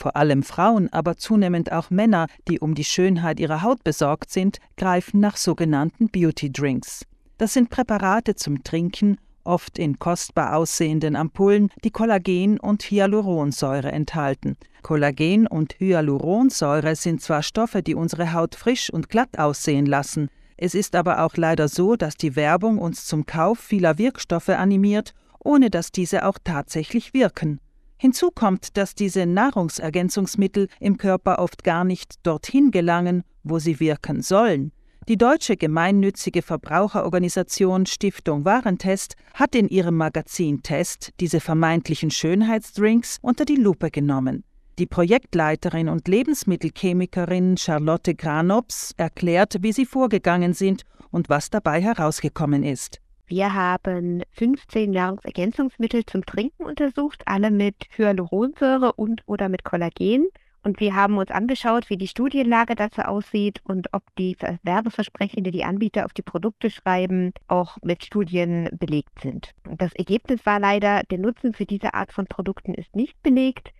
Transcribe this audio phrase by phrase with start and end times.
[0.00, 4.56] Vor allem Frauen, aber zunehmend auch Männer, die um die Schönheit ihrer Haut besorgt sind,
[4.78, 7.04] greifen nach sogenannten Beauty Drinks.
[7.36, 14.56] Das sind Präparate zum Trinken, oft in kostbar aussehenden Ampullen, die Kollagen und Hyaluronsäure enthalten.
[14.82, 20.30] Kollagen und Hyaluronsäure sind zwar Stoffe, die unsere Haut frisch und glatt aussehen lassen,
[20.62, 25.14] es ist aber auch leider so, dass die Werbung uns zum Kauf vieler Wirkstoffe animiert,
[25.38, 27.60] ohne dass diese auch tatsächlich wirken.
[28.02, 34.22] Hinzu kommt, dass diese Nahrungsergänzungsmittel im Körper oft gar nicht dorthin gelangen, wo sie wirken
[34.22, 34.72] sollen.
[35.06, 43.44] Die deutsche gemeinnützige Verbraucherorganisation Stiftung Warentest hat in ihrem Magazin Test diese vermeintlichen Schönheitsdrinks unter
[43.44, 44.44] die Lupe genommen.
[44.78, 52.64] Die Projektleiterin und Lebensmittelchemikerin Charlotte Granops erklärt, wie sie vorgegangen sind und was dabei herausgekommen
[52.64, 52.98] ist.
[53.30, 60.26] Wir haben 15 Nahrungsergänzungsmittel zum Trinken untersucht, alle mit Hyaluronsäure und oder mit Kollagen.
[60.64, 65.52] Und wir haben uns angeschaut, wie die Studienlage dazu aussieht und ob die Werbeversprechen, die
[65.52, 69.54] die Anbieter auf die Produkte schreiben, auch mit Studien belegt sind.
[69.78, 73.70] Das Ergebnis war leider, der Nutzen für diese Art von Produkten ist nicht belegt.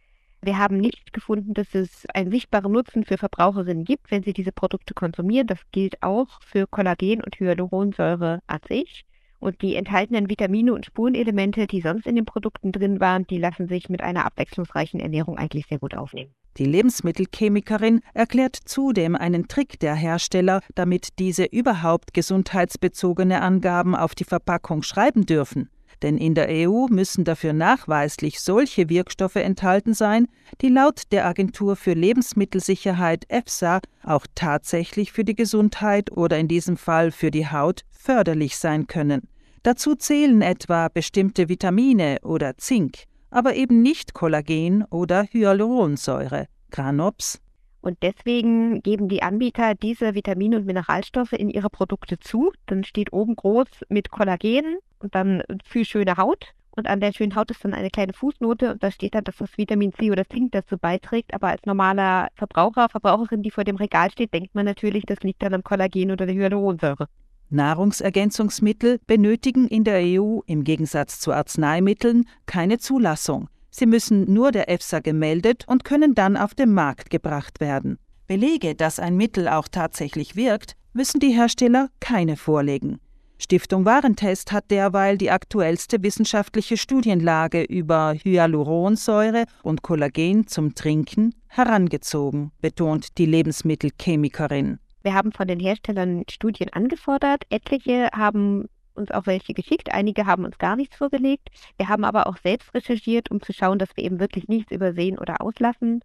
[0.43, 4.53] Wir haben nicht gefunden, dass es einen sichtbaren Nutzen für Verbraucherinnen gibt, wenn sie diese
[4.53, 5.49] Produkte konsumieren.
[5.49, 9.05] Das gilt auch für Kollagen und Hyaluronsäure an sich.
[9.41, 13.69] Und die enthaltenen Vitamine und Spurenelemente, die sonst in den Produkten drin waren, die lassen
[13.69, 16.33] sich mit einer abwechslungsreichen Ernährung eigentlich sehr gut aufnehmen.
[16.59, 24.25] Die Lebensmittelchemikerin erklärt zudem einen Trick der Hersteller, damit diese überhaupt gesundheitsbezogene Angaben auf die
[24.25, 25.71] Verpackung schreiben dürfen.
[26.03, 30.29] Denn in der EU müssen dafür nachweislich solche Wirkstoffe enthalten sein,
[30.61, 36.77] die laut der Agentur für Lebensmittelsicherheit EFSA auch tatsächlich für die Gesundheit oder in diesem
[36.77, 39.29] Fall für die Haut förderlich sein können.
[39.63, 46.47] Dazu zählen etwa bestimmte Vitamine oder Zink aber eben nicht Kollagen oder Hyaluronsäure.
[46.71, 47.41] Granops.
[47.81, 52.53] Und deswegen geben die Anbieter diese Vitamine und Mineralstoffe in ihre Produkte zu.
[52.67, 56.53] Dann steht oben groß mit Kollagen und dann für schöne Haut.
[56.77, 59.39] Und an der schönen Haut ist dann eine kleine Fußnote und da steht dann, dass
[59.39, 61.35] das Vitamin C oder Zink dazu beiträgt.
[61.35, 65.43] Aber als normaler Verbraucher, Verbraucherin, die vor dem Regal steht, denkt man natürlich, das liegt
[65.43, 67.09] dann am Kollagen oder der Hyaluronsäure.
[67.51, 73.49] Nahrungsergänzungsmittel benötigen in der EU im Gegensatz zu Arzneimitteln keine Zulassung.
[73.71, 77.99] Sie müssen nur der EFSA gemeldet und können dann auf den Markt gebracht werden.
[78.27, 83.01] Belege, dass ein Mittel auch tatsächlich wirkt, müssen die Hersteller keine vorlegen.
[83.39, 92.53] Stiftung Warentest hat derweil die aktuellste wissenschaftliche Studienlage über Hyaluronsäure und Kollagen zum Trinken herangezogen,
[92.61, 94.79] betont die Lebensmittelchemikerin.
[95.03, 97.45] Wir haben von den Herstellern Studien angefordert.
[97.51, 101.49] Etliche haben uns auch welche geschickt, einige haben uns gar nichts vorgelegt.
[101.77, 105.19] Wir haben aber auch selbst recherchiert, um zu schauen, dass wir eben wirklich nichts übersehen
[105.19, 106.01] oder auslassen.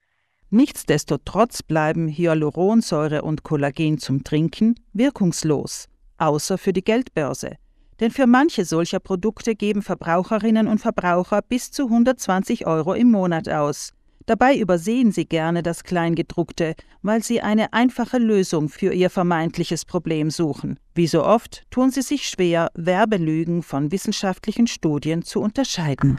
[0.49, 7.57] Nichtsdestotrotz bleiben Hyaluronsäure und Kollagen zum Trinken wirkungslos, außer für die Geldbörse.
[7.99, 13.49] Denn für manche solcher Produkte geben Verbraucherinnen und Verbraucher bis zu 120 Euro im Monat
[13.49, 13.94] aus.
[14.25, 20.31] Dabei übersehen sie gerne das Kleingedruckte, weil sie eine einfache Lösung für ihr vermeintliches Problem
[20.31, 20.79] suchen.
[20.95, 26.13] Wie so oft tun sie sich schwer, Werbelügen von wissenschaftlichen Studien zu unterscheiden.